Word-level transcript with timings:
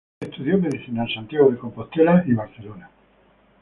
Estudió 0.19 0.57
Medicina 0.57 1.03
en 1.03 1.13
Santiago 1.13 1.51
de 1.51 1.59
Compostela 1.59 2.23
y 2.25 2.33
Barcelona. 2.33 2.89